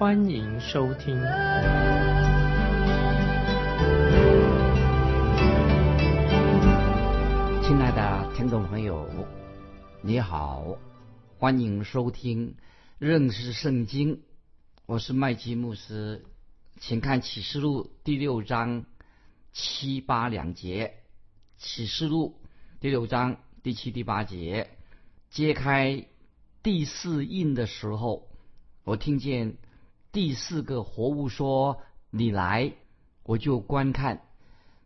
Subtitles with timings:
[0.00, 1.14] 欢迎收听。
[7.62, 9.06] 亲爱的听众朋友，
[10.00, 10.78] 你好，
[11.36, 12.56] 欢迎收听
[12.98, 14.22] 认识圣经。
[14.86, 16.24] 我是麦基牧师，
[16.80, 18.86] 请看启示录第六章
[19.52, 20.94] 七八两节。
[21.58, 22.40] 启示录
[22.80, 24.70] 第六章第七、第八节，
[25.28, 26.06] 揭开
[26.62, 28.30] 第四印的时候，
[28.82, 29.58] 我听见
[30.12, 32.74] 第四个活物说：“你来。”
[33.22, 34.22] 我就观看，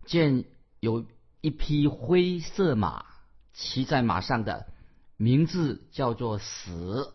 [0.05, 0.45] 见
[0.81, 1.07] 有
[1.41, 3.07] 一匹灰色马，
[3.55, 4.67] 骑在马上的，
[5.17, 7.15] 名字叫做死，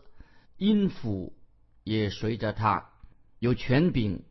[0.56, 1.34] 阴府
[1.84, 2.90] 也随着他，
[3.38, 4.24] 有权柄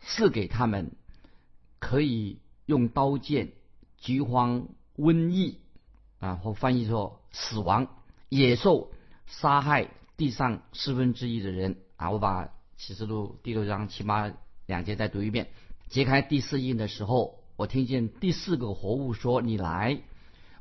[0.00, 0.96] 赐给他们，
[1.78, 3.52] 可以用刀剑。
[3.98, 5.60] 饥荒、瘟疫
[6.18, 7.86] 啊，或翻译说死亡、
[8.28, 8.90] 野兽
[9.26, 12.10] 杀害地上四分之一的人啊。
[12.10, 14.32] 我把启示录第六章七八
[14.66, 15.50] 两节再读一遍。
[15.88, 20.00] 揭开第四印的时候，我听见第四个活物说：“你来。”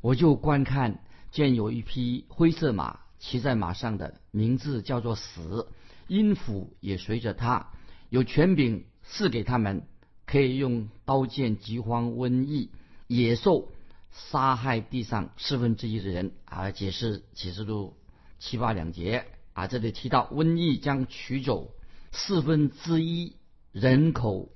[0.02, 5.68] 我就观看，见有一匹灰色马，骑在马上的名字叫做死，
[6.08, 7.72] 阴府也随着他，
[8.10, 9.88] 有权柄赐给他们，
[10.26, 12.72] 可以用刀剑、饥荒、瘟疫。
[13.08, 13.68] 野兽
[14.12, 17.96] 杀害地上四分之一的人啊，解释启示录
[18.40, 21.72] 七八两节啊，这里提到瘟疫将取走
[22.12, 23.36] 四分之一
[23.72, 24.50] 人口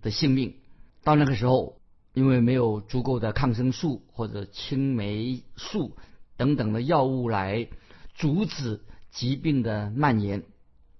[0.00, 0.56] 的性命。
[1.04, 1.80] 到那个时候，
[2.14, 5.96] 因为没有足够的抗生素或者青霉素
[6.36, 7.68] 等等的药物来
[8.14, 10.44] 阻止疾病的蔓延。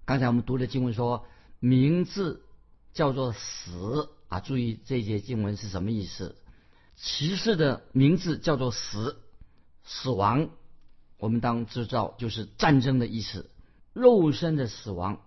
[0.04, 1.24] 刚才我们读的经文说，
[1.60, 2.42] 名字
[2.92, 6.36] 叫做死啊，注意这节经文是什么意思？
[6.96, 9.16] 骑士的名字叫做死，
[9.84, 10.50] 死亡，
[11.18, 13.50] 我们当知道就是战争的意思。
[13.92, 15.20] 肉身的死亡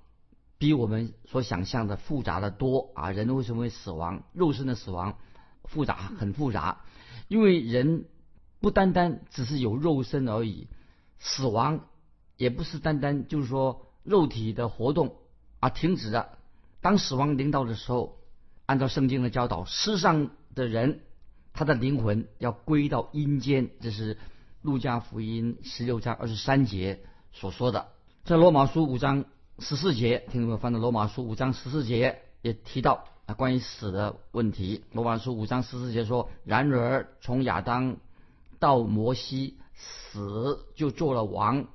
[0.58, 3.12] 比我们所想象的复杂的多啊！
[3.12, 4.24] 人为什么会死亡？
[4.34, 5.18] 肉身的死亡
[5.64, 6.82] 复杂，很复杂，
[7.28, 8.06] 因为人
[8.60, 10.68] 不单单只是有肉身而已，
[11.20, 11.82] 死亡
[12.38, 15.16] 也不是单单就是说肉体的活动
[15.60, 16.38] 啊停止了。
[16.82, 18.18] 当死亡临到的时候，
[18.66, 21.02] 按照圣经的教导，世上的人。
[21.58, 24.18] 他的灵魂要归到阴间，这是
[24.62, 27.00] 路加福音十六章二十三节
[27.32, 27.88] 所说的。
[28.26, 29.24] 在罗马书五章
[29.60, 34.84] 十四节，听众朋友翻到罗马书五章十四节也提到啊关于死的问题。
[34.92, 37.98] 罗马书五章十四节说：“然而从亚当
[38.60, 41.68] 到摩西，死就做了王，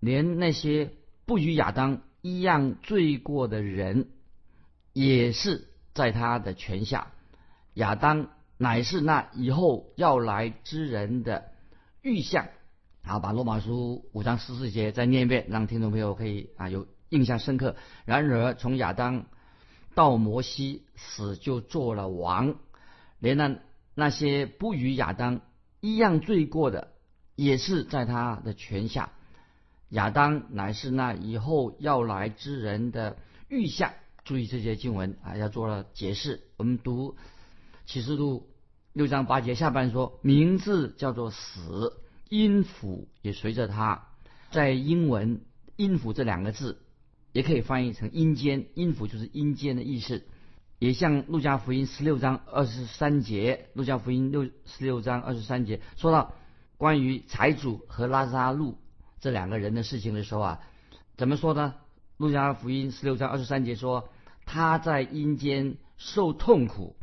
[0.00, 0.92] 连那些
[1.26, 4.08] 不与亚当一样罪过的人，
[4.92, 7.12] 也是在他的权下。
[7.74, 11.50] 亚当。”乃是那以后要来之人的
[12.02, 12.46] 预象。
[13.02, 17.76] 好，把罗马书五章十四节再念一遍，让听众朋友可以啊有印象深刻。
[18.04, 19.26] 然而从亚当
[19.94, 22.56] 到摩西死就做了王，
[23.18, 23.56] 连那
[23.94, 25.40] 那些不与亚当
[25.80, 26.88] 一样罪过的，
[27.36, 29.12] 也是在他的权下。
[29.90, 33.16] 亚当乃是那以后要来之人的
[33.48, 33.92] 预象。
[34.24, 36.42] 注意这些经文啊，要做了解释。
[36.56, 37.16] 我们读
[37.86, 38.48] 启示录。
[38.94, 41.92] 六章八节下半说，名字叫做死，
[42.28, 44.06] 音符也随着它。
[44.52, 45.40] 在英文，
[45.76, 46.83] 音符这两个字
[47.34, 50.22] 也可以翻译成阴间，音符就是阴间的意思。
[50.78, 56.32] 也像路加福音十六章二十三节，路加福音六十六章二十三节说到
[56.76, 58.78] 关于财主和拉扎路
[59.18, 60.60] 这两个人的事情的时候啊，
[61.16, 61.74] 怎么说呢？
[62.18, 64.08] 路加福音十六章二十三节说，
[64.46, 66.94] 他在阴间受痛苦，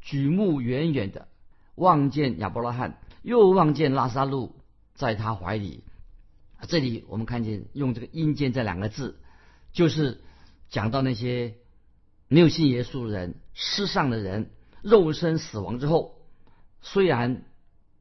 [0.00, 1.28] 举目远远的。
[1.74, 4.56] 望见亚伯拉罕，又望见拉萨路
[4.94, 5.84] 在他怀里。
[6.68, 9.18] 这里我们看见用这个“阴间”这两个字，
[9.74, 10.22] 就是
[10.70, 11.56] 讲到那些
[12.28, 14.50] 没有信耶稣的人、世上的人，
[14.80, 16.14] 肉身死亡之后，
[16.80, 17.44] 虽然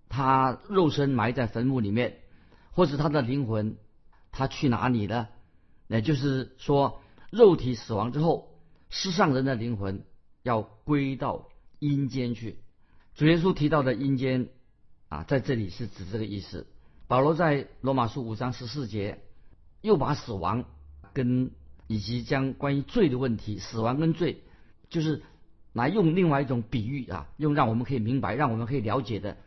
[0.07, 2.19] 他肉身埋在坟墓里面，
[2.71, 3.75] 或者他的灵魂
[4.31, 5.29] 他去哪里了？
[5.87, 8.55] 也就是说，肉体死亡之后，
[8.89, 10.05] 世上人的灵魂
[10.43, 11.49] 要归到
[11.79, 12.59] 阴间去。
[13.15, 14.49] 主耶稣提到的阴间
[15.09, 16.67] 啊，在这里是指这个意思。
[17.07, 19.23] 保罗在罗马书五章十四节
[19.81, 20.65] 又把死亡
[21.13, 21.51] 跟
[21.87, 24.41] 以及将关于罪的问题，死亡跟罪
[24.89, 25.21] 就是
[25.73, 29.37] 来用另外一种比喻啊，用让我们可以明白，让我们可以了解的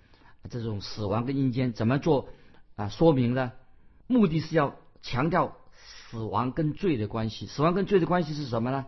[0.50, 2.28] 这种死亡跟阴间怎么做
[2.76, 2.88] 啊？
[2.88, 3.52] 说明呢？
[4.06, 7.46] 目的是要强调死亡跟罪的关系。
[7.46, 8.86] 死亡跟罪的关系是什么呢？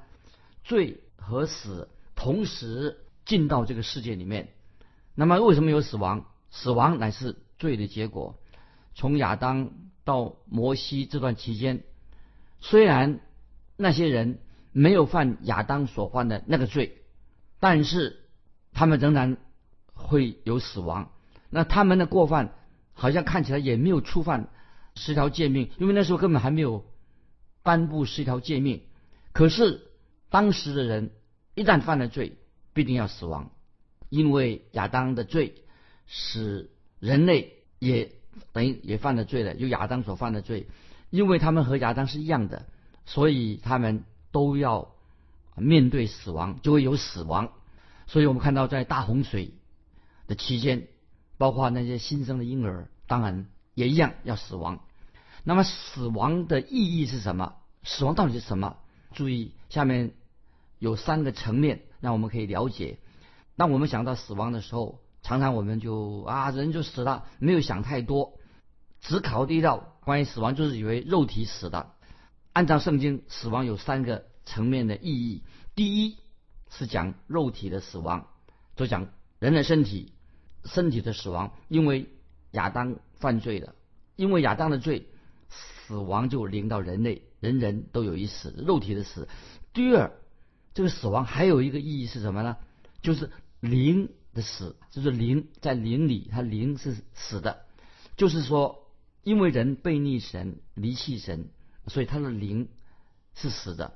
[0.63, 4.51] 罪和死同时进到这个世界里面。
[5.15, 6.27] 那么为什么有死亡？
[6.51, 8.39] 死亡乃是罪的结果。
[8.95, 9.71] 从亚当
[10.05, 11.83] 到摩西这段期间，
[12.61, 13.21] 虽然
[13.79, 14.41] 那些人
[14.73, 16.99] 没有犯亚当所犯的那个罪，
[17.61, 18.25] 但是
[18.75, 19.39] 他们仍然
[19.95, 21.11] 会有死亡。
[21.49, 22.53] 那他们的过犯
[22.93, 24.51] 好像看起来也没有触犯
[24.95, 26.85] 十条诫命，因为那时候根本还没有
[27.63, 28.83] 颁布十条诫命。
[29.33, 29.81] 可是
[30.29, 31.13] 当时的人
[31.55, 32.37] 一旦犯了罪，
[32.75, 33.51] 必定要死亡，
[34.11, 35.55] 因为亚当的罪
[36.07, 36.71] 使
[37.01, 38.13] 人类也。
[38.53, 40.69] 等于也犯了罪了，就亚当所犯的罪，
[41.11, 42.67] 因为他们和亚当是一样的，
[43.09, 44.91] 所以他们都要
[45.57, 47.53] 面对死亡，就会有死亡。
[48.07, 49.55] 所以我们看到在大洪水
[50.27, 50.89] 的期间，
[51.39, 54.81] 包括那些新生的婴儿，当然也一样要死亡。
[55.43, 57.55] 那么死亡的意义是什么？
[57.83, 58.77] 死亡到底是什么？
[59.15, 60.13] 注意下面
[60.79, 62.99] 有三个层面，让我们可以了解。
[63.57, 68.35] 当我们想到死亡的时候，常常我们就啊，人就死了，没有想太多，
[69.01, 71.95] 只考虑到关于死亡，就是以为肉体死了。
[72.59, 75.45] 按照圣经，死亡有三个层面的意义。
[75.77, 76.17] 第一
[76.69, 78.27] 是讲肉体的死亡，
[78.75, 80.13] 就讲人的身体，
[80.65, 82.09] 身体的死亡，因为
[82.51, 83.77] 亚当犯罪了，
[84.17, 85.07] 因为亚当的罪，
[85.49, 89.29] 死亡就临到人类，人人都有一死，肉体的死。
[89.73, 90.11] 第二，
[90.75, 92.57] 这个死亡还有一个意义是什么呢？
[93.03, 93.31] 就是
[93.61, 94.11] 灵。
[94.35, 97.65] 的死就是灵，在灵里，它灵是死的，
[98.17, 98.89] 就是说，
[99.23, 101.49] 因为人背逆神、离弃神，
[101.89, 102.69] 所以他的灵
[103.35, 103.95] 是死的。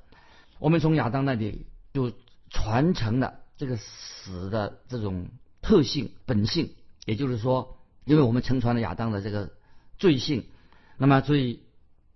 [0.59, 2.13] 我们从亚当那里就
[2.51, 5.29] 传承了这个死的这种
[5.61, 6.75] 特性、本性，
[7.05, 9.53] 也就是说，因为我们承传了亚当的这个
[9.99, 10.47] 罪性，
[10.97, 11.63] 那么所以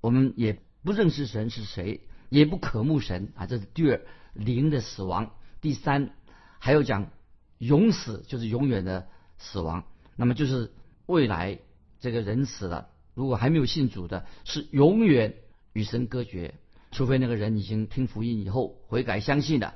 [0.00, 4.00] 我们也不认识神是谁，也不渴慕神啊，这是第二
[4.32, 5.32] 灵的死亡。
[5.60, 6.10] 第三，
[6.58, 7.10] 还有讲。
[7.58, 9.08] 永死就是永远的
[9.38, 10.74] 死亡，那么就是
[11.06, 11.58] 未来
[12.00, 15.36] 这个人死了，如果还没有信主的，是永远
[15.76, 16.54] 与神隔绝，
[16.90, 19.74] 除非那个人已经听福音以后悔改相信了，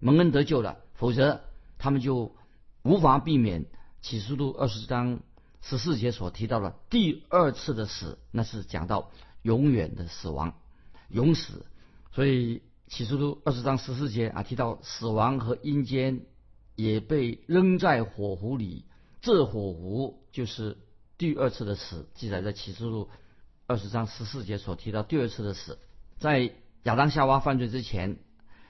[0.00, 1.40] 蒙恩得救了，否则
[1.78, 2.34] 他们就
[2.82, 3.66] 无法避免
[4.02, 5.20] 启示录二十章
[5.62, 9.12] 十四节所提到的第二次的死，那是讲到
[9.42, 10.58] 永远的死亡，
[11.10, 11.64] 永死。
[12.10, 16.26] 所以启示录二十章十四节啊提到死亡和阴间。
[16.74, 18.84] 也被扔在火湖里，
[19.22, 20.76] 这火湖就是
[21.16, 23.08] 第二次的死，记载在启示录
[23.68, 25.78] 二十章十四节所提到第二次的死。
[26.18, 26.52] 在
[26.84, 28.18] 亚当夏娃犯罪之前，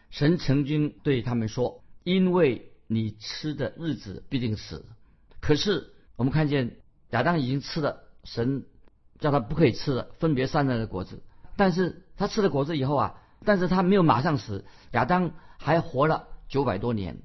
[0.09, 4.87] 神曾经对他们说：“因为你吃的日子必定死。”
[5.41, 6.79] 可是我们看见
[7.11, 8.65] 亚当已经吃了神
[9.19, 11.23] 叫他不可以吃的分别善恶的果子，
[11.57, 17.19] 但是他吃了果子以后啊，但是他没有马上死，亚当还活了九百多年。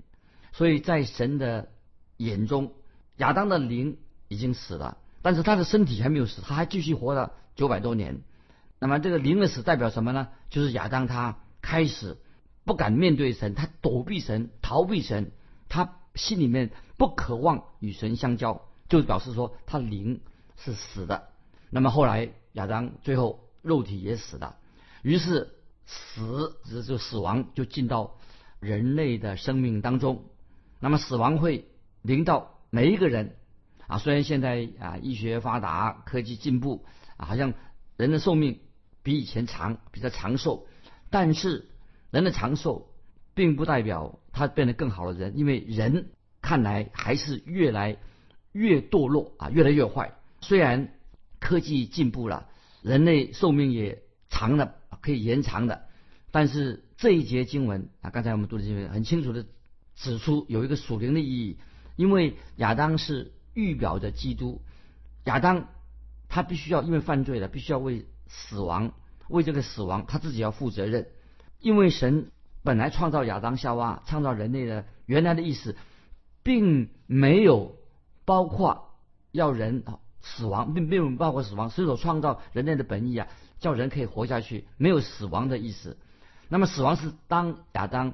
[0.52, 1.70] 所以在神的
[2.18, 2.74] 眼中，
[3.16, 3.98] 亚当的灵
[4.28, 8.22] 已经死了，但是他的身体还没有死，他还继续活着九百多年。
[8.80, 10.30] 那么这个灵的死代表什么呢？
[10.50, 12.18] 就是亚当他开始
[12.66, 15.32] 不敢面对神，他躲避神，逃避神，
[15.70, 20.22] 他心里面不渴望与神相交，就表示说他灵
[20.58, 21.30] 是死的。
[21.70, 24.58] 那么后来亚当最后肉体也死了，
[25.04, 25.50] 于是
[25.86, 28.18] 死，这就死亡就进到
[28.60, 30.26] 人类的生命当中。
[30.80, 31.66] 那么死亡会
[32.02, 33.36] 临到每一个人
[33.88, 34.00] 啊！
[34.00, 36.86] 虽然现在啊医学发达，科技进步，
[37.26, 37.54] 好像
[37.98, 38.60] 人的寿命
[39.04, 40.68] 比以前长，比较长寿，
[41.10, 41.70] 但是
[42.10, 42.94] 人的长寿
[43.34, 46.10] 并不代表他变得更好的人，因为人
[46.42, 47.98] 看来还是越来
[48.52, 50.14] 越堕落啊，越来越坏。
[50.42, 50.94] 虽然
[51.40, 52.48] 科技进步了，
[52.82, 55.86] 人类寿命也长了，可以延长的，
[56.32, 59.46] 但是这一节经文啊，刚才我们读的经文很清楚的。
[59.94, 61.60] 指出有一个属灵的意义，
[61.96, 64.62] 因为亚当是预表着基督，
[65.26, 65.68] 亚当
[66.32, 68.94] 他必须要因为犯罪了，必须要为死亡，
[69.28, 71.06] 为这个死亡他自己要负责任，
[71.60, 72.32] 因为神
[72.64, 75.76] 本来创造亚当夏娃，创造人类的原来的意思，
[76.42, 77.76] 并没有
[78.26, 78.96] 包括
[79.32, 79.84] 要人
[80.22, 83.28] 死亡，并没有包括死亡，所创造人类的本意啊，
[83.60, 85.98] 叫人可以活下去，没有死亡的意思。
[86.50, 88.14] 那么死亡是当亚当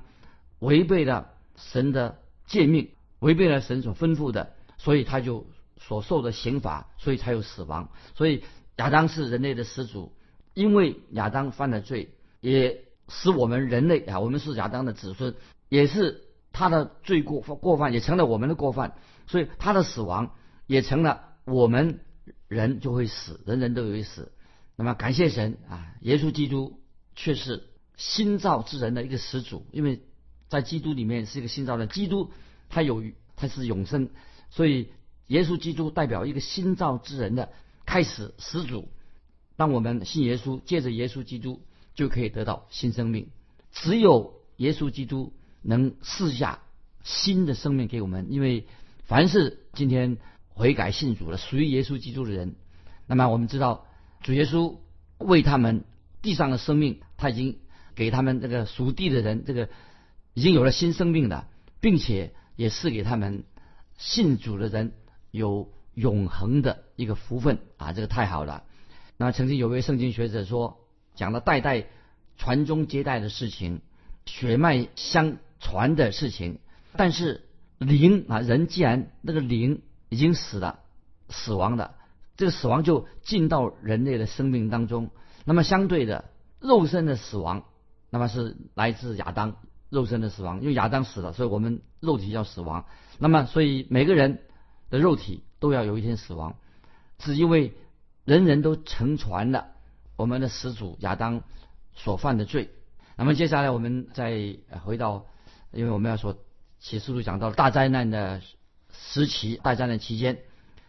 [0.59, 1.29] 违背了。
[1.59, 5.47] 神的诫命违背了神所吩咐的，所以他就
[5.79, 7.89] 所受的刑罚，所以才有死亡。
[8.15, 8.43] 所以
[8.77, 10.13] 亚当是人类的始祖，
[10.53, 12.09] 因为亚当犯了罪，
[12.41, 15.35] 也使我们人类啊，我们是亚当的子孙，
[15.69, 18.95] 也是他的罪过过犯，也成了我们的过犯，
[19.27, 20.31] 所以他的死亡
[20.65, 21.99] 也成了我们
[22.47, 24.31] 人就会死，人人都有死。
[24.75, 26.79] 那么感谢神啊，耶稣基督
[27.15, 27.63] 却是
[27.95, 30.03] 新造之人的一个始祖，因为
[30.49, 32.31] 在基督里面是一个新造的基督，
[32.69, 33.03] 他有
[33.35, 34.09] 他是永生，
[34.49, 34.89] 所以
[35.27, 37.49] 耶稣基督代表一个新造之人的
[37.85, 38.89] 开始始祖。
[39.55, 41.61] 当我们信耶稣，借着耶稣基督
[41.95, 43.29] 就可以得到新生命。
[43.71, 46.61] 只有耶稣基督能赐下
[47.03, 48.67] 新的生命给我们，因为
[49.05, 50.17] 凡是今天
[50.49, 52.55] 悔改信主了、属于耶稣基督的人，
[53.05, 53.85] 那么我们知道。
[54.23, 54.79] 主耶稣
[55.19, 55.85] 为他们
[56.23, 57.59] 地上的生命，他已经
[57.95, 59.69] 给他们这个属地的人，这个
[60.33, 61.47] 已经有了新生命的，
[61.79, 63.43] 并且也是给他们
[63.97, 64.93] 信主的人
[65.37, 67.93] 有永恒的一个福分啊！
[67.93, 68.63] 这个太好了。
[69.15, 70.79] 那曾经有位圣经学者说，
[71.15, 71.85] 讲了代代
[72.37, 73.81] 传宗接代的事情，
[74.25, 76.59] 血脉相传的事情，
[76.95, 77.45] 但是
[77.77, 80.79] 灵啊，人既然那个灵已经死了，
[81.29, 81.95] 死亡的。
[82.35, 85.09] 这个死亡就进到人类的生命当中。
[85.45, 86.25] 那么相对的，
[86.59, 87.63] 肉身的死亡，
[88.11, 89.55] 那么是来自亚当
[89.89, 92.85] 肉身的死亡，因为亚当死了，所以我们肉体要死亡。
[93.17, 94.41] 那么所以每个人
[94.89, 96.55] 的肉体都要有一天死亡，
[97.19, 97.73] 是因为
[98.25, 99.67] 人人都承传了
[100.15, 101.41] 我们的始祖亚当
[101.93, 102.69] 所犯的罪。
[103.15, 105.25] 那么接下来我们再回到，
[105.71, 106.37] 因为我们要说
[106.79, 108.41] 启示录讲到大灾难的
[108.91, 110.39] 时期，大灾难期间，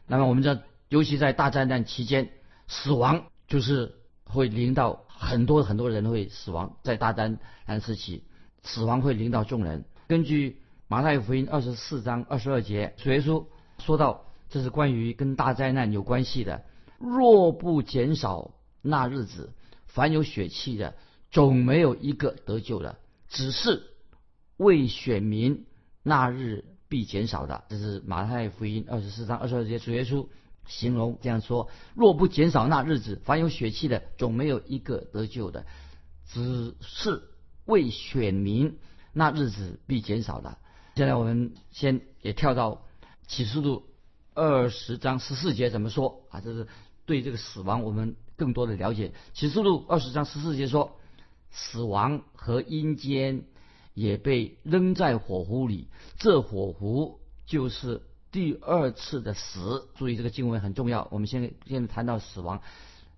[0.06, 0.60] 那么我们知道。
[0.90, 2.30] 尤其在大灾难期间，
[2.66, 6.78] 死亡就是会临到很多很多人会死亡。
[6.82, 7.36] 在大灾
[7.66, 8.24] 难时期，
[8.62, 9.84] 死亡会临到众人。
[10.06, 13.44] 根据马太福音二十四章二十二节，主耶稣
[13.78, 16.64] 说到，这是关于跟大灾难有关系的。
[16.98, 19.52] 若不减少那日子，
[19.86, 20.94] 凡有血气的，
[21.30, 22.98] 总没有一个得救的。
[23.28, 23.84] 只是
[24.56, 25.66] 为选民，
[26.02, 27.64] 那日必减少的。
[27.68, 30.26] 这是马太福音二十四章二十二节，主耶稣。
[30.66, 35.64] 形容这样说：若不减少那日子，凡有血气的，总没有一个得救的。
[36.26, 37.22] 只是
[37.64, 38.76] 为选民，
[39.14, 40.58] 那日子必减少的。
[40.94, 42.82] 现在我们先也跳到
[43.28, 43.84] 启示录
[44.34, 46.40] 二十章十四节怎么说啊？
[46.40, 46.66] 这是
[47.06, 49.12] 对这个死亡我们更多的了解。
[49.34, 50.98] 启示录二十章十四节说：
[51.52, 53.44] 死亡和阴间
[53.94, 55.86] 也被扔在火湖里，
[56.18, 58.02] 这火湖就是。
[58.30, 61.08] 第二次的死，注意这个经文很重要。
[61.10, 62.60] 我们现在现在谈到死亡，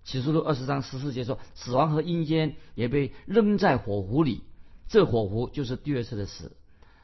[0.05, 4.45] 启示录二十章十四节说，死亡和阴间也被扔在火湖里，
[4.87, 6.55] 这火湖就是第二次的死。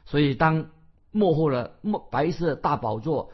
[0.06, 0.70] 所以当
[1.18, 3.32] 幕后的幕白色大宝座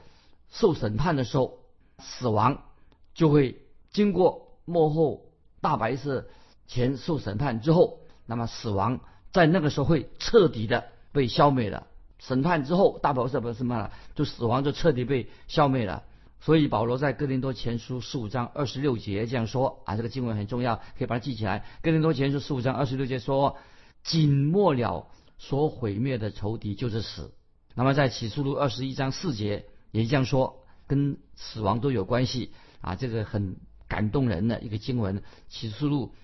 [0.48, 1.58] 受审判的时候，
[1.98, 2.62] 死亡
[3.12, 3.60] 就会
[3.92, 5.26] 经过幕后
[5.60, 6.26] 大白色
[6.66, 9.00] 前受审判之后，那么死亡
[9.32, 11.86] 在那个时候会彻底的被消灭了。
[12.18, 16.04] 审判之后，大宝座不是什么了，就死亡就彻底被消灭了。
[16.40, 21.66] 所以保罗在哥林多前书十五章二十六节这样说啊，这个经文很重要，可以把它记起来。
[21.82, 23.58] 哥林多前书十五章二十六节说
[24.02, 27.34] ：“紧末了所毁灭的仇敌就是死。”
[27.74, 33.56] 那么在启示录二十一章四节也这样说，跟死亡都有关系啊，这个很
[33.88, 35.22] 感动人的一个经文。
[35.48, 36.14] 启示录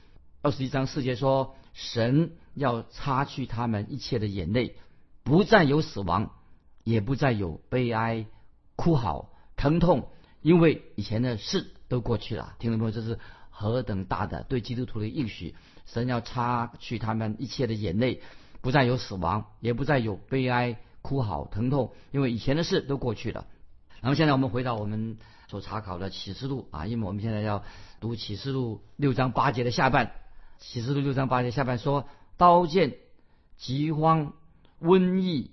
[0.42, 4.76] 二十一章四节说：“神要擦去他们一切的眼泪。”
[5.22, 6.32] 不再有死亡，
[6.82, 8.26] 也不再有悲哀、
[8.74, 10.08] 哭嚎、疼痛，
[10.40, 12.54] 因为以前的事都过去了。
[12.58, 13.18] 听众朋友，这是
[13.50, 15.54] 何等大的对基督徒的应许！
[15.84, 18.22] 神要擦去他们一切的眼泪，
[18.62, 23.46] 不再有死亡，也不再有悲哀、哭嚎、疼痛，因为以前的事都过去了。
[24.02, 27.64] 那么现在我们回到我们所查考的启示录啊，因为我们现在要
[28.00, 30.12] 读启示录六章八节的下半。
[30.58, 32.96] 启示录六章八节下半说：刀剑、
[33.56, 34.32] 饥荒。
[34.80, 35.50] 瘟疫、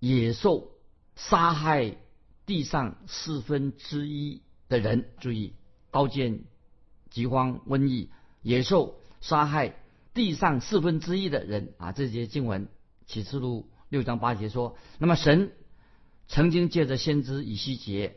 [0.00, 0.72] 野兽
[1.14, 1.94] 杀害
[2.44, 5.54] 地上四分之一的人，注意，
[5.92, 6.40] 刀剑、
[7.08, 8.10] 饥荒、瘟疫、
[8.42, 9.76] 野兽杀害
[10.12, 11.92] 地上四分之一的人啊！
[11.92, 12.68] 这节经文
[13.06, 15.52] 启示录六章八节说，那么神
[16.26, 18.16] 曾经借着先知以西结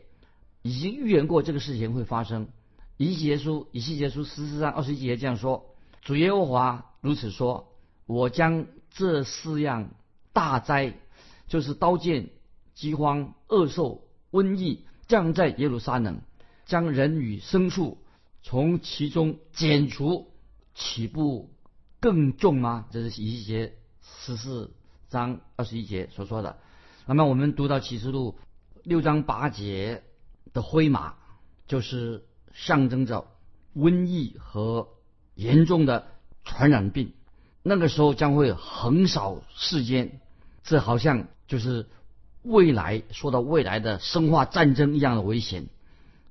[0.62, 2.48] 已经预言过这个事情会发生。
[2.96, 7.72] 以西结书以西结书十四章二十一节这样说：主耶和华如此说，
[8.06, 9.90] 我将这四样。
[10.34, 10.98] 大灾
[11.46, 12.30] 就是刀剑、
[12.74, 16.22] 饥荒、恶兽、瘟疫降在耶路撒冷，
[16.64, 17.98] 将人与牲畜
[18.42, 20.32] 从其中剪除，
[20.74, 21.50] 岂不
[22.00, 22.86] 更重吗？
[22.90, 24.72] 这是一节十四
[25.12, 26.58] 章二十一节所说的。
[27.06, 28.36] 那么我们读到启示录
[28.82, 30.02] 六章八节
[30.52, 31.14] 的灰马，
[31.68, 33.26] 就是象征着
[33.76, 34.88] 瘟疫和
[35.36, 36.08] 严重的
[36.44, 37.12] 传染病。
[37.62, 40.20] 那个时候将会横扫世间。
[40.64, 41.88] 这好像就是
[42.42, 45.66] 未来说到未来的生化战争一样的危险。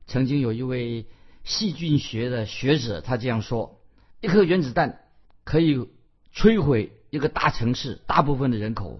[0.07, 1.05] 曾经有一位
[1.43, 3.79] 细菌学的学者，他这样说：
[4.21, 5.01] 一颗原子弹
[5.43, 5.87] 可以
[6.33, 8.99] 摧毁一个大城市大部分的人口，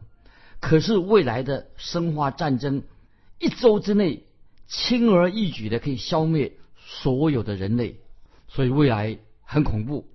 [0.60, 2.84] 可是未来的生化战争
[3.40, 4.26] 一周之内
[4.68, 8.00] 轻而易举的可以消灭所有的人类，
[8.48, 10.08] 所以未来很恐怖。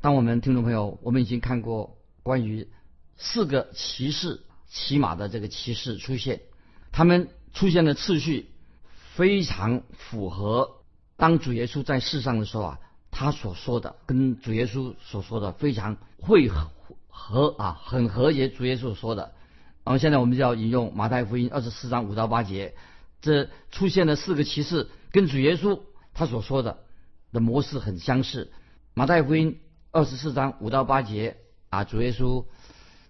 [0.00, 2.68] 当我们听众朋友，我们已经看过关于
[3.16, 6.40] 四个骑士骑马的这个骑士出现，
[6.92, 8.50] 他们出现的次序
[9.14, 10.76] 非常符合
[11.16, 12.80] 当主耶稣在世上的时候啊，
[13.10, 16.48] 他所说的跟主耶稣所说的非常会
[17.12, 18.48] 合啊，很和谐。
[18.48, 19.32] 主耶稣说的，
[19.84, 22.74] 然后现在我们就要引用马太福音二十四章五到八节，
[23.20, 25.78] 这出现的四个骑士跟主耶稣
[26.12, 26.78] 他所说的
[27.30, 28.50] 的模式很相似。
[28.94, 29.60] 马太福音。
[29.94, 31.36] 二十四章五到八节
[31.68, 32.46] 啊，主耶稣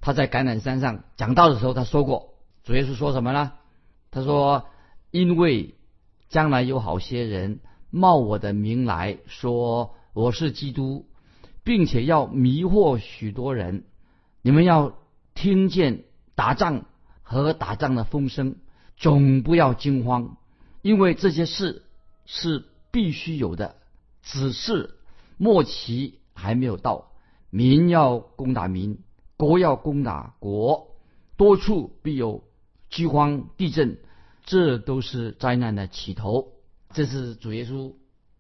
[0.00, 3.52] 他在橄榄山上讲道的时候，他说过，主耶稣说什么呢？
[4.10, 4.66] 他说
[5.12, 5.76] ：“因为
[6.28, 11.06] 将来有好些人冒我的名来说我是基督，
[11.62, 13.84] 并且要迷惑许多人。
[14.42, 14.98] 你们要
[15.34, 16.84] 听见打仗
[17.22, 18.56] 和打仗的风声，
[18.96, 20.36] 总不要惊慌，
[20.82, 21.82] 因为这些事
[22.26, 23.76] 是必须有的，
[24.22, 24.96] 只是
[25.38, 27.12] 末期。”还没有到，
[27.50, 28.98] 民要攻打民，
[29.36, 30.88] 国要攻打国，
[31.36, 32.42] 多处必有
[32.90, 33.98] 饥荒、地震，
[34.42, 36.48] 这都是灾难的起头。
[36.94, 37.92] 这是主耶稣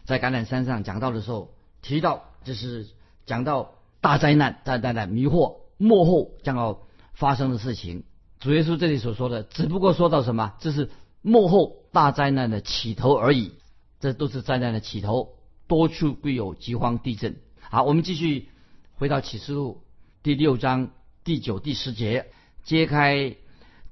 [0.04, 2.88] 在橄榄山上讲到的时候提到，这是
[3.26, 6.80] 讲到大灾难、大灾难迷惑幕后将要
[7.14, 8.04] 发生的事情。
[8.40, 10.90] 主耶稣这里所说的，只不过说到什么，这是
[11.22, 13.52] 幕后大灾难的起头而已。
[14.00, 15.36] 这都是灾难的起头，
[15.68, 17.36] 多处必有饥荒、地震。
[17.60, 18.48] 好，我们继续
[18.94, 19.82] 回到启示录
[20.24, 20.90] 第六章
[21.22, 22.26] 第九、第十节，
[22.64, 23.36] 揭开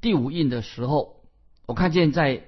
[0.01, 1.23] 第五印的时候，
[1.67, 2.43] 我看见在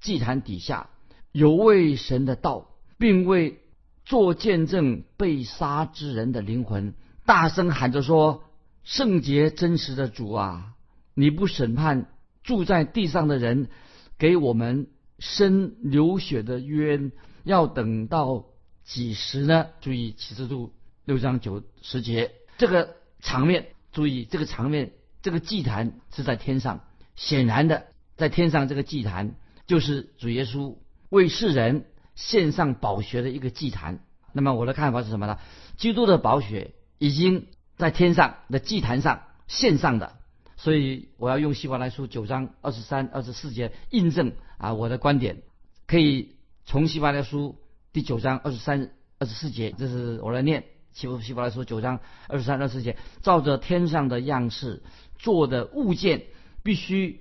[0.00, 0.90] 祭坛底下
[1.32, 3.58] 有位神的道，并为
[4.04, 6.94] 做见证被杀之人的灵魂，
[7.26, 8.44] 大声喊着说
[8.88, 10.72] ：“圣洁真实的主啊，
[11.12, 12.10] 你不审判
[12.42, 13.68] 住在地上的人，
[14.16, 14.86] 给我们
[15.18, 17.12] 生流血的冤，
[17.44, 18.46] 要等到
[18.84, 20.72] 几时呢？”注意启示录。
[21.04, 26.80] 六章九十节，这个场面，注意这个场面，这个祭坛是在天上。
[27.14, 29.34] 显然的，在天上这个祭坛
[29.66, 30.78] 就是主耶稣
[31.10, 34.00] 为世人献上宝血的一个祭坛。
[34.32, 35.38] 那么我的看法是什么呢？
[35.76, 37.48] 基督的宝血已经
[37.78, 40.18] 在天上的祭坛上献上的，
[40.56, 45.42] 所以我要用希伯来书九章二十三、二十四节印证啊我的观点。
[45.86, 46.34] 可以
[46.66, 47.56] 从希伯来书
[47.92, 50.64] 第九章二十三、二十四节，这是我来念。
[50.92, 54.82] 希伯希伯来书九章二十三、二十四节，照着天上的样式
[55.16, 56.24] 做的物件，
[56.64, 57.20] 必须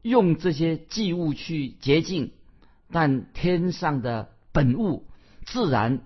[0.00, 2.30] 用这些祭物去洁净；
[2.90, 5.06] 但天上的本物，
[5.44, 6.00] 自然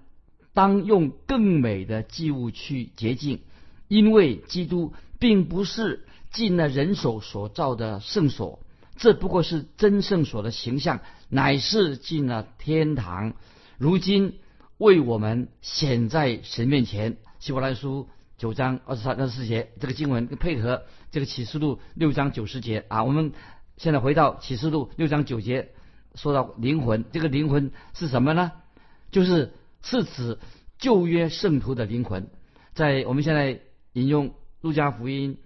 [0.52, 3.42] 当用更美的祭物去洁净，
[3.92, 8.60] 因为基督并不是进了人手所造的圣所，
[8.96, 13.34] 这不过是真圣所的形象，乃是进了天堂。
[13.76, 14.38] 如今。
[14.78, 23.04] 为我们显在神面前，希伯来书九章二十三、二十四节，这个经文配合这个启示录六章九十节啊。
[23.04, 23.32] 我们
[23.76, 25.68] 现在回到启示录六章九节，
[26.16, 28.50] 说到灵魂，这个灵魂是什么呢？
[29.12, 29.52] 就是
[29.82, 30.40] 是指
[30.78, 32.28] 旧约圣徒的灵魂。
[32.74, 33.60] 在我们现在
[33.92, 35.38] 引用路加福音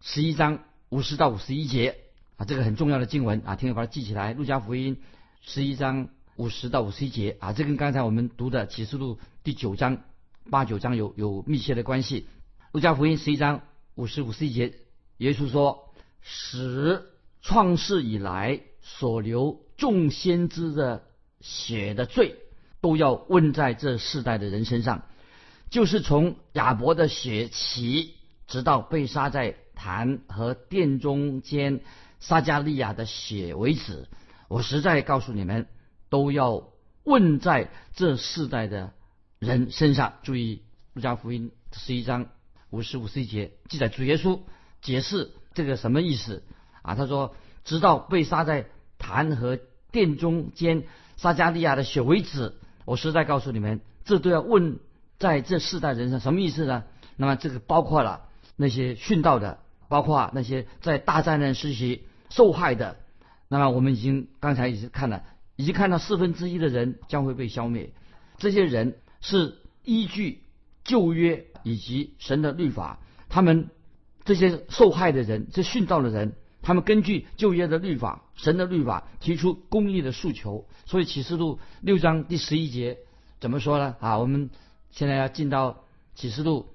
[0.00, 1.98] 十一章五十到五十一节
[2.36, 4.32] 啊，这个很重要的经文啊，听把它记起来。
[4.32, 4.98] 路加福音
[5.42, 6.08] 十一章。
[6.36, 10.02] 五十到五十一节啊，这跟刚才我们读的启示录第九章、
[10.50, 12.26] 八九章有有密切的关系。
[12.72, 13.62] 路加福音十一章
[13.94, 14.74] 五十五十一节，
[15.18, 17.04] 耶稣说：“使
[17.40, 21.04] 创世以来所流众先知的
[21.40, 22.34] 血的罪，
[22.80, 25.04] 都要问在这世代的人身上，
[25.74, 28.14] 就是从亚伯的血起，
[28.46, 31.80] 直到被杀在坛和殿中间
[32.20, 34.06] 撒加利亚的血为止。
[34.46, 35.66] 我实在告诉你们。”
[36.10, 36.68] 都要
[37.02, 38.92] 问在这世代的
[39.40, 40.12] 人身上。
[40.22, 42.28] 注意，路加福音十一章
[42.70, 44.38] 五十五十一节记载，主耶稣
[44.80, 46.44] 解释这个什么意思
[46.82, 46.94] 啊？
[46.94, 47.34] 他说
[47.64, 49.58] ：“直到被杀在坛和
[49.90, 50.84] 殿中间
[51.16, 52.54] 撒加利亚的血为止。”
[52.86, 54.78] 我实在告诉你们，这都要问
[55.24, 56.84] 在这四代人上，什么意思呢？
[57.16, 59.58] 那么这个包括了那些殉道的，
[59.88, 62.96] 包括那些在大灾难时期受害的。
[63.48, 65.24] 那么我们已经刚才已经看了。
[65.56, 67.92] 已经看到四分之一的人将会被消灭，
[68.38, 70.42] 这些人是依据
[70.82, 73.70] 旧约以及神的律法，他们
[74.24, 80.66] 这些受害的人、这殉道的人，他们根据旧约的律法、神的律法提出公义的诉求。
[80.86, 82.98] 所以启示录六章第十一节
[83.38, 83.94] 怎么说呢？
[84.00, 84.50] 啊，我们
[84.94, 85.82] 现在要进到
[86.14, 86.68] 启示录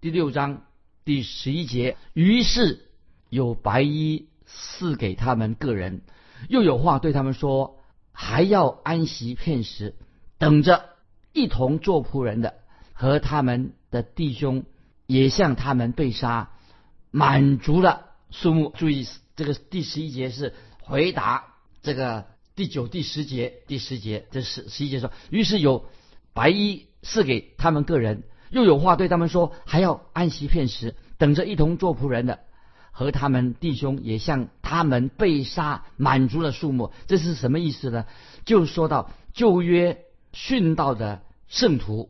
[0.00, 0.62] 第六章
[1.04, 1.98] 第十一节。
[2.14, 2.88] 于是
[3.28, 6.00] 有白衣赐给他们个人，
[6.48, 7.78] 又有话对他们说，
[8.10, 9.96] 还要安息片时，
[10.38, 10.96] 等着
[11.34, 12.54] 一同做仆人的
[12.94, 14.64] 和他们的弟兄
[15.06, 16.52] 也向他们被杀，
[17.10, 18.72] 满足了数目。
[18.78, 22.24] 注意，这个第十一节是回答这个
[22.56, 23.60] 第九、第十节。
[23.66, 25.84] 第十节这十十一节说，于是有
[26.38, 32.38] 白衣赐给他们个人，又有话对他们说，还要安息片时，等着一同做仆人的
[32.92, 36.92] 和他们弟兄也向他们被杀，满足了数目。
[37.08, 38.06] 这是什么意思呢？
[38.44, 42.08] 就说到旧约殉道的圣徒，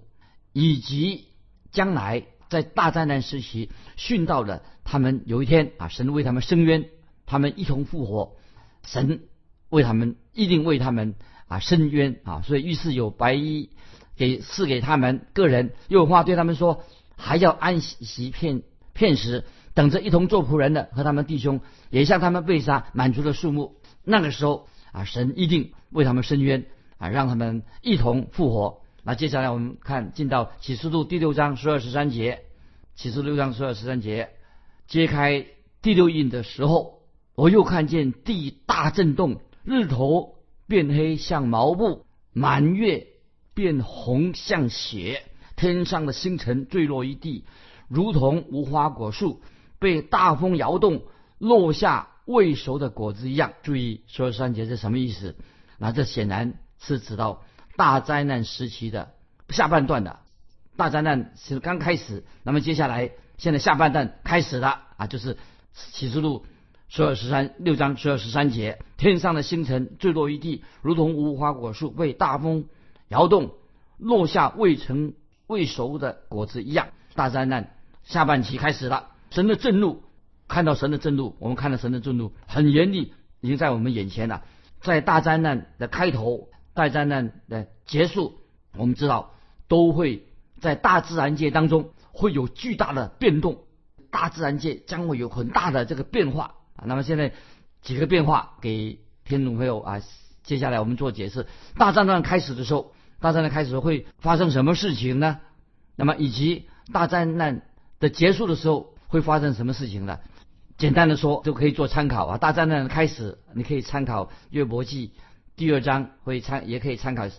[0.52, 1.28] 以及
[1.72, 6.90] 将来在大灾难时期殉道的，他们有一天啊，神为他们伸冤，
[7.24, 8.36] 他们一同复活，
[8.84, 9.22] 神
[9.70, 11.14] 为他们一定为他们
[11.46, 13.70] 啊伸冤啊，所以于是有白衣
[14.18, 16.82] 给赐给他们个人，又有话对他们说，
[17.16, 23.76] 还要安息片片时，等着一同做仆人的和他们弟兄也向他们被杀，满足了数目。
[24.04, 26.66] 那个时候啊，神一定为他们伸冤
[26.98, 28.80] 啊，让他们一同复活。
[29.04, 32.40] 那接下来我们看进到启示录第六章十二十三节，
[32.96, 34.30] 启示录六章十二十三节，
[34.86, 35.46] 揭开
[35.80, 37.02] 第六印的时候，
[37.36, 40.34] 我又看见地大震动，日头
[40.66, 43.06] 变黑像毛布，满月
[43.58, 45.24] 变红像血，
[45.56, 47.44] 天上的星辰坠落一地，
[47.88, 49.42] 如同无花果树
[49.80, 51.02] 被大风摇动
[51.38, 53.54] 落下未熟的果子一样。
[53.64, 55.34] 注意所有三节是什么意思？
[55.76, 57.42] 那这显然是指到。
[57.76, 59.12] 大灾难时期的
[59.48, 60.20] 下半段的，
[60.76, 65.36] 大灾难是刚开始，那么接下来现在下半段开始了啊，就是
[65.72, 66.46] 启示录
[66.88, 72.66] 十二十三六章十二十三节，天上的星辰坠落一地，如同无花果树被大风
[73.08, 73.52] 摇动
[73.98, 75.14] 落下未成
[75.46, 76.88] 未熟的果子一样。
[77.14, 80.02] 大灾难下半期开始了，神的震怒，
[80.46, 84.44] 看到神的震怒，我们看到神的震怒很严厉，已经在我们眼前了，
[84.80, 86.48] 在大灾难的开头。
[86.74, 88.38] 大灾难的结束，
[88.76, 89.34] 我们知道
[89.66, 90.28] 都会
[90.60, 93.64] 在大自然界当中会有巨大的变动，
[94.12, 96.84] 大自然界将会有很大的这个变化啊。
[96.86, 97.32] 那么现在
[97.82, 100.00] 几个变化给听众朋友啊，
[100.44, 101.48] 接下来我们做解释。
[101.76, 105.40] 大灾难开始的时候，大灾难开始会发生什么事情呢？
[105.96, 107.62] 那么以及大灾难
[107.98, 110.20] 的结束的时候会发生什么事情呢？
[110.76, 112.38] 简单的说，就可以做参考啊。
[112.38, 115.12] 大灾难开始，你可以参考约伯记。
[115.56, 117.24] 第二章会参也可以参考《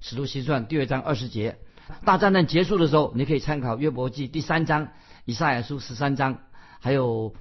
[0.00, 1.58] 使徒行传》第二章二十节。
[2.04, 4.90] 大战难结束的时候，你可以参考《约伯记》第三章、
[5.24, 6.38] 以赛亚书十三章，
[6.78, 7.30] 还有《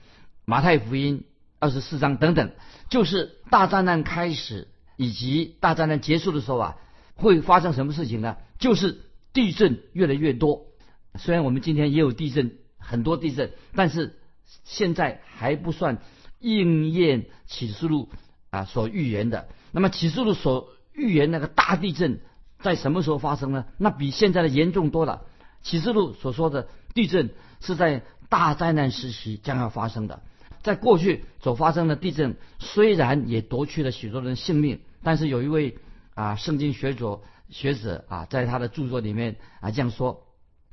[0.45, 1.19] 马太福音》
[1.59, 2.49] 二十四章等等。
[2.89, 6.77] 就是大战难开始以及大战难结束的时候啊，
[7.15, 8.37] 会发生什么事情呢？
[8.59, 9.01] 就是
[9.33, 10.67] 地震越来越多。
[11.15, 14.19] 虽然我们今天也有地震，很多地震，但是
[14.63, 15.99] 现在还不算
[16.39, 18.09] 应验启示录
[18.49, 19.47] 啊所预言的。
[19.71, 22.19] 那么启示录所预言那个大地震
[22.59, 23.65] 在什么时候发生呢？
[23.77, 25.21] 那比现在的严重多了。
[25.61, 27.29] 启示录所说的地震
[27.61, 30.21] 是在大灾难时期将要发生的。
[30.61, 35.77] 在过去所发生的地震虽然也夺去了许多人性命，但是有一位
[36.15, 40.27] 啊圣经学者学者啊在他的著作里面啊这样说。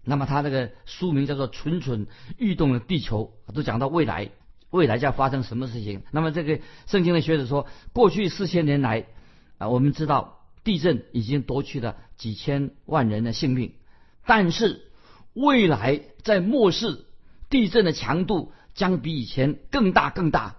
[0.04, 2.06] 那么他这个书名叫做《蠢蠢
[2.38, 4.30] 欲动的地球》，都讲到未来。
[4.70, 6.02] 未来将发生什么事情？
[6.12, 9.06] 那么这个圣经的学者说，过去四千年来，
[9.58, 13.74] 啊，我们知道地震已经夺去了几千万人的性命，
[14.24, 14.82] 但是
[15.34, 17.04] 未来在末世，
[17.48, 20.54] 地震的强度将比以前更大更大，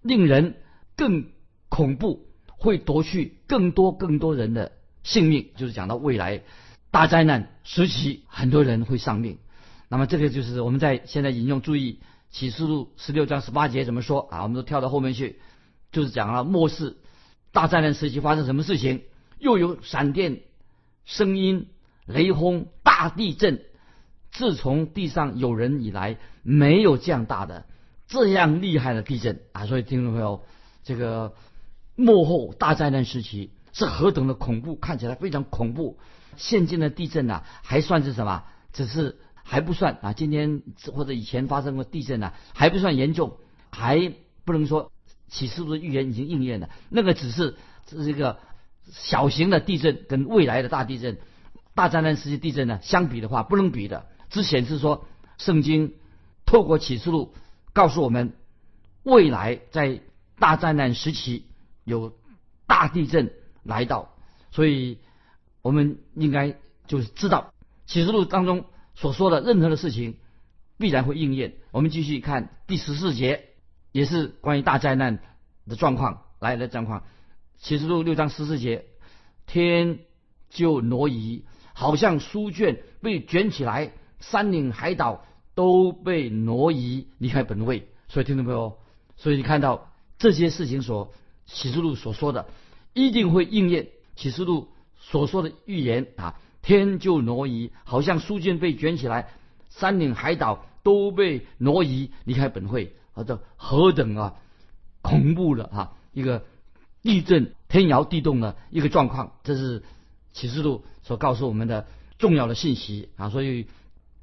[0.00, 0.54] 令人
[0.96, 1.26] 更
[1.68, 2.25] 恐怖，
[2.56, 5.50] 会夺去更多更多人的性命。
[5.56, 6.42] 就是讲到未来
[6.90, 9.38] 大灾难时期，很多人会丧命。
[9.88, 12.00] 那么这个就是我们在现在引用，注意。
[12.28, 14.42] 启示录十六章十八节怎么说啊？
[14.42, 15.38] 我们都跳到后面去，
[15.92, 16.96] 就是讲了末世
[17.52, 19.04] 大灾难时期发生什么事情，
[19.38, 20.40] 又有闪电、
[21.04, 21.68] 声音、
[22.04, 23.62] 雷轰、大地震。
[24.32, 27.64] 自从地上有人以来，没有这样大的、
[28.08, 29.64] 这样厉害的地震啊！
[29.64, 30.42] 所以听众朋友，
[30.82, 31.32] 这个
[31.96, 35.98] 幕后大灾难时期是何等的恐怖，看起来非常恐怖。
[36.36, 38.44] 现今的地震呢，还算是什么？
[38.72, 39.18] 只是。
[39.48, 43.36] 还不算啊，今天或者以前发生过地震呢，还不算严重，
[43.70, 44.12] 还
[44.44, 44.90] 不能说
[45.28, 46.68] 启示录的预言已经应验了。
[46.88, 47.54] 那个只是
[47.86, 48.40] 这是一个
[48.90, 51.18] 小型的地震，跟未来的大地震、
[51.76, 54.06] 大灾难时期地震呢相比的话，不能比的。
[54.30, 55.06] 只显示说，
[55.38, 55.94] 圣经
[56.44, 57.32] 透过启示录
[57.72, 58.32] 告诉我们，
[59.04, 60.00] 未来在
[60.40, 61.44] 大灾难时期
[61.86, 62.12] 有
[62.66, 64.10] 大地震来到，
[64.50, 64.98] 所以
[65.62, 67.54] 我们应该就是知道
[67.86, 70.16] 启示录当中所说的任何的事情
[70.76, 71.54] 必然会应验。
[71.70, 73.50] 我们继续看第十四节，
[73.92, 75.20] 也是关于大灾难
[75.66, 77.04] 的状况来的状况。
[77.56, 78.84] 启示录六章十四节，
[79.46, 80.00] 天
[80.50, 87.88] 就挪移，好像书卷被卷起来，山岭海岛都被挪移离开本位。
[88.08, 88.76] 所以听到没有？
[89.16, 91.12] 所以你看到这些事情所
[91.46, 92.46] 启示录所说的，
[92.92, 96.38] 一定会应验启示录所说的预言啊！
[96.62, 99.28] 天就挪移，好像书卷被卷起来，
[99.70, 104.34] 山岭海岛都被挪移离开本会，啊，这何等啊
[105.00, 106.44] 恐怖的啊一个！
[107.02, 109.84] 地震、天摇地动的一个状况，这是
[110.32, 111.86] 启示录所告诉我们的
[112.18, 113.30] 重要的信息啊！
[113.30, 113.68] 所以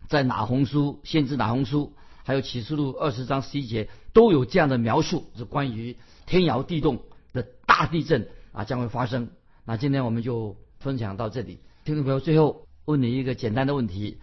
[0.09, 1.93] 在哪红书、先知哪红书，
[2.25, 7.03] 还有启示录二十章十一节都有这样的描述，是关于天摇地动
[7.33, 9.29] 的大地震啊将会发生。
[9.65, 14.19] 那今天我们就分享到这里，听众朋友，最后问你一个简单的问题：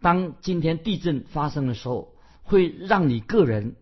[0.00, 3.76] 当今天地震发生的时候，会让你个人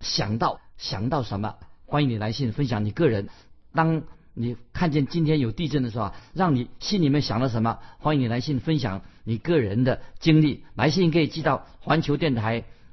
[0.00, 1.56] 想到想到什么？
[1.86, 3.28] 欢迎你来信分享你个人。
[3.72, 7.78] 当你看见今天有地震的时候啊，让你心里面想了什么？
[7.98, 10.64] 欢迎你来信分享你个人的经历。
[10.74, 12.64] 来信可以寄到环球电台